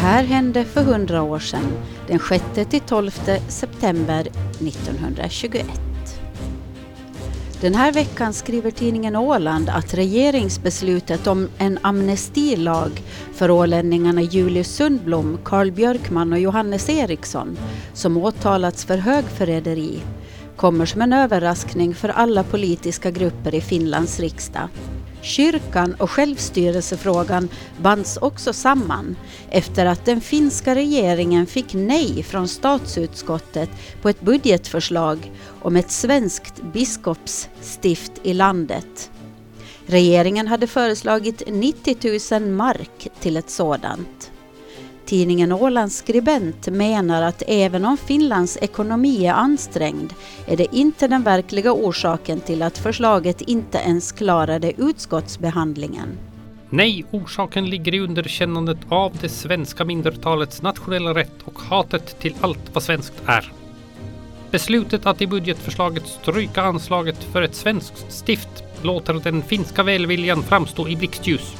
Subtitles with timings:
[0.00, 1.72] här hände för 100 år sedan,
[2.08, 5.66] den 6-12 september 1921.
[7.60, 12.90] Den här veckan skriver tidningen Åland att regeringsbeslutet om en amnestilag
[13.34, 17.58] för ålänningarna Julius Sundblom, Carl Björkman och Johannes Eriksson,
[17.92, 20.00] som åtalats för högförräderi,
[20.56, 24.68] kommer som en överraskning för alla politiska grupper i Finlands riksdag.
[25.22, 27.48] Kyrkan och självstyrelsefrågan
[27.82, 29.16] bands också samman
[29.50, 33.70] efter att den finska regeringen fick nej från statsutskottet
[34.02, 39.10] på ett budgetförslag om ett svenskt biskopsstift i landet.
[39.86, 44.29] Regeringen hade föreslagit 90 000 mark till ett sådant.
[45.10, 50.12] Tidningen Ålands skribent menar att även om Finlands ekonomi är ansträngd
[50.46, 56.08] är det inte den verkliga orsaken till att förslaget inte ens klarade utskottsbehandlingen.
[56.68, 62.74] Nej, orsaken ligger i underkännandet av det svenska mindretalets nationella rätt och hatet till allt
[62.74, 63.52] vad svenskt är.
[64.50, 70.88] Beslutet att i budgetförslaget stryka anslaget för ett svenskt stift låter den finska välviljan framstå
[70.88, 71.56] i blixtljus.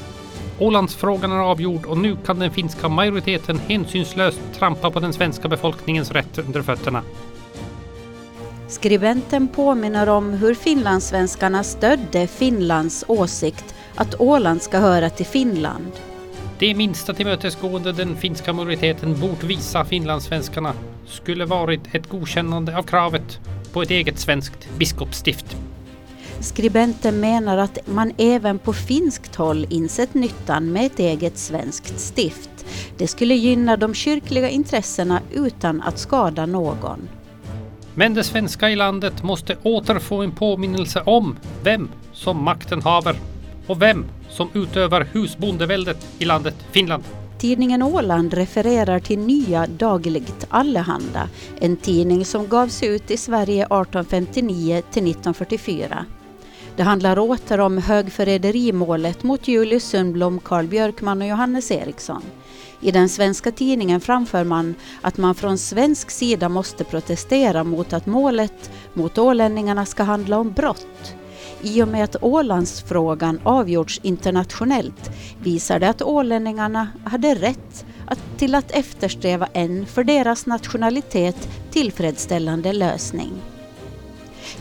[0.60, 6.10] Ålandsfrågan är avgjord och nu kan den finska majoriteten hänsynslöst trampa på den svenska befolkningens
[6.10, 7.02] rätt under fötterna.
[8.68, 15.92] Skribenten påminner om hur finlandssvenskarna stödde Finlands åsikt att Åland ska höra till Finland.
[16.58, 20.72] Det minsta tillmötesgående den finska majoriteten bort visa finlandssvenskarna
[21.06, 23.40] skulle varit ett godkännande av kravet
[23.72, 25.56] på ett eget svenskt biskopsstift.
[26.40, 32.50] Skribenten menar att man även på finskt håll insett nyttan med ett eget svenskt stift.
[32.96, 37.08] Det skulle gynna de kyrkliga intressena utan att skada någon.
[37.94, 43.16] Men det svenska i landet måste åter få en påminnelse om vem som makten haver
[43.66, 47.02] och vem som utövar husbondeväldet i landet Finland.
[47.38, 51.28] Tidningen Åland refererar till Nya Dagligt Allehanda,
[51.60, 56.06] en tidning som gavs ut i Sverige 1859 till 1944.
[56.76, 62.22] Det handlar åter om högförräderimålet mot Julius Sundblom, Carl Björkman och Johannes Eriksson.
[62.80, 68.06] I den svenska tidningen framför man att man från svensk sida måste protestera mot att
[68.06, 71.14] målet mot ålänningarna ska handla om brott.
[71.62, 75.10] I och med att Ålandsfrågan avgjorts internationellt
[75.42, 82.72] visar det att ålänningarna hade rätt att, till att eftersträva en för deras nationalitet tillfredsställande
[82.72, 83.32] lösning.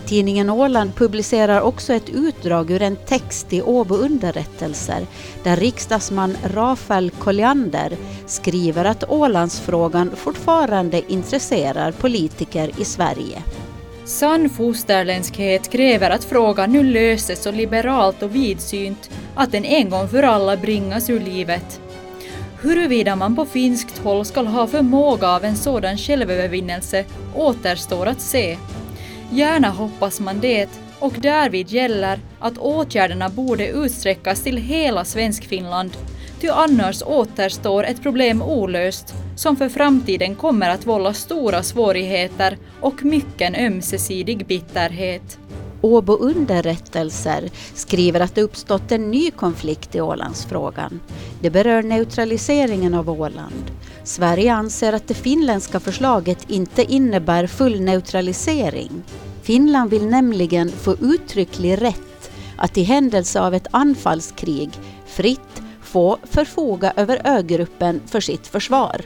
[0.06, 5.08] Tidningen Åland publicerar också ett utdrag ur en text i Åbo underrättelser
[5.44, 13.44] där riksdagsman Rafael Colliander skriver att Ålandsfrågan fortfarande intresserar politiker i Sverige.
[14.06, 20.08] Sann fosterländskhet kräver att frågan nu löses så liberalt och vidsynt att den en gång
[20.08, 21.82] för alla bringas ur livet.
[22.62, 28.58] Huruvida man på finskt håll skall ha förmåga av en sådan självövervinnelse återstår att se.
[29.32, 30.70] Gärna hoppas man det
[31.00, 35.92] och därvid gäller att åtgärderna borde utsträckas till hela Svenskfinland,
[36.42, 43.06] ty annars återstår ett problem olöst som för framtiden kommer att vålla stora svårigheter och
[43.06, 45.40] mycken ömsesidig bitterhet.
[45.82, 51.00] Åbo underrättelser skriver att det uppstått en ny konflikt i Ålandsfrågan.
[51.42, 53.72] Det berör neutraliseringen av Åland.
[54.04, 59.04] Sverige anser att det finländska förslaget inte innebär full neutralisering.
[59.42, 64.70] Finland vill nämligen få uttrycklig rätt att i händelse av ett anfallskrig
[65.06, 69.02] fritt få förfoga över ögruppen för sitt försvar.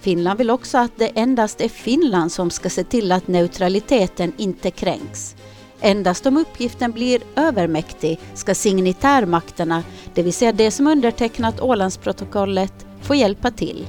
[0.00, 4.70] Finland vill också att det endast är Finland som ska se till att neutraliteten inte
[4.70, 5.36] kränks.
[5.80, 9.82] Endast om uppgiften blir övermäktig ska signitärmakterna,
[10.14, 13.86] det vill säga de som undertecknat Ålandsprotokollet, få hjälpa till.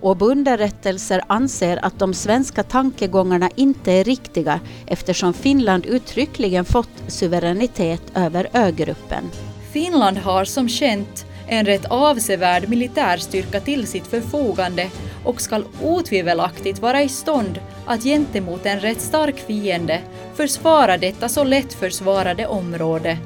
[0.00, 8.02] Åbo underrättelser anser att de svenska tankegångarna inte är riktiga eftersom Finland uttryckligen fått suveränitet
[8.14, 9.24] över ögruppen.
[9.72, 14.90] Finland har som känt en rätt avsevärd militärstyrka till sitt förfogande
[15.24, 20.00] och skall otvivelaktigt vara i stånd att gentemot en rätt stark fiende
[20.34, 23.18] försvara detta så lätt försvarade område.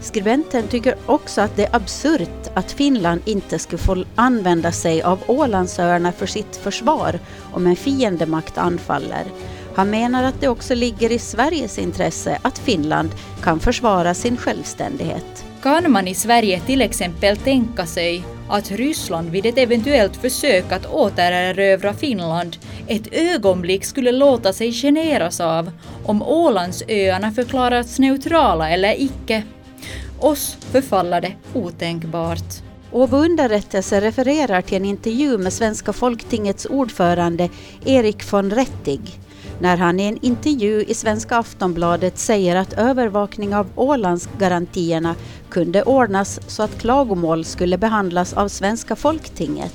[0.00, 5.18] Skribenten tycker också att det är absurt att Finland inte skulle få använda sig av
[5.26, 7.18] Ålandsöarna för sitt försvar
[7.52, 9.24] om en fiendemakt anfaller.
[9.74, 13.10] Han menar att det också ligger i Sveriges intresse att Finland
[13.42, 15.47] kan försvara sin självständighet.
[15.62, 20.86] Kan man i Sverige till exempel tänka sig att Ryssland vid ett eventuellt försök att
[20.86, 22.56] återerövra Finland
[22.86, 25.70] ett ögonblick skulle låta sig generas av
[26.04, 29.42] om Ålandsöarna förklarats neutrala eller icke?
[30.20, 32.62] Oss förfaller det otänkbart.
[32.92, 37.48] Åbo underrättelse refererar till en intervju med Svenska folktingets ordförande
[37.84, 39.00] Erik von Rettig
[39.60, 45.14] när han i en intervju i Svenska Aftonbladet säger att övervakning av Ålandsgarantierna
[45.48, 49.74] kunde ordnas så att klagomål skulle behandlas av Svenska folktinget.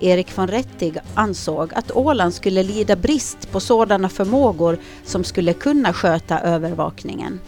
[0.00, 5.92] Erik von Rettig ansåg att Åland skulle lida brist på sådana förmågor som skulle kunna
[5.92, 7.40] sköta övervakningen.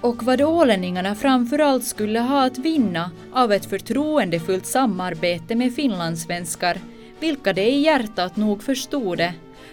[0.00, 6.80] Och vad ålänningarna framförallt skulle ha att vinna av ett förtroendefullt samarbete med finlandssvenskar,
[7.20, 9.20] vilka de i hjärtat nog förstod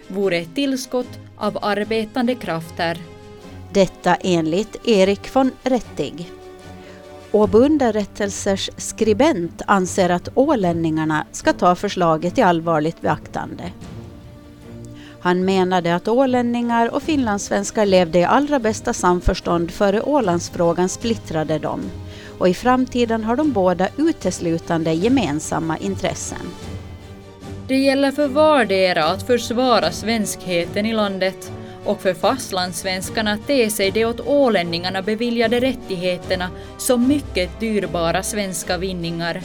[0.07, 2.97] vore ett tillskott av arbetande krafter.
[3.73, 6.31] Detta enligt Erik von Rettig.
[7.31, 13.71] Åbo underrättelsers skribent anser att ålänningarna ska ta förslaget i allvarligt beaktande.
[15.19, 21.81] Han menade att ålänningar och finlandssvenskar levde i allra bästa samförstånd före Ålandsfrågan splittrade dem
[22.39, 26.47] och i framtiden har de båda uteslutande gemensamma intressen.
[27.67, 31.51] Det gäller för vardera att försvara svenskheten i landet
[31.85, 38.77] och för fastlandssvenskarna att te sig de åt ålänningarna beviljade rättigheterna som mycket dyrbara svenska
[38.77, 39.41] vinningar,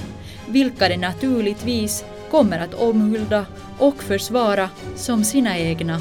[0.48, 3.46] vilka de naturligtvis kommer att omhulda
[3.78, 6.00] och försvara som sina egna.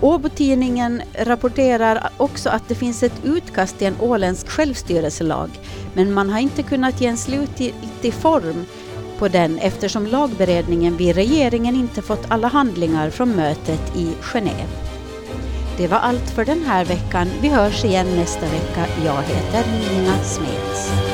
[0.00, 5.50] Åbo-tidningen rapporterar också att det finns ett utkast till en åländsk självstyrelselag,
[5.94, 8.66] men man har inte kunnat ge en slutgiltig form
[9.20, 14.90] på den eftersom lagberedningen vid regeringen inte fått alla handlingar från mötet i Genève.
[15.76, 17.28] Det var allt för den här veckan.
[17.40, 18.86] Vi hörs igen nästa vecka.
[19.04, 21.09] Jag heter Nina Smeds.